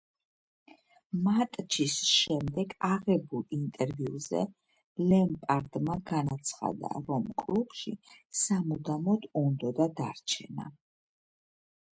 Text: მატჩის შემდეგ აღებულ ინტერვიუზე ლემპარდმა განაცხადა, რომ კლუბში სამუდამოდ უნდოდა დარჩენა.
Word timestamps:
მატჩის 1.25 1.97
შემდეგ 2.11 2.73
აღებულ 2.89 3.43
ინტერვიუზე 3.57 4.41
ლემპარდმა 5.13 5.99
განაცხადა, 6.13 6.93
რომ 7.11 7.29
კლუბში 7.45 7.95
სამუდამოდ 8.43 9.29
უნდოდა 9.45 9.91
დარჩენა. 10.03 10.69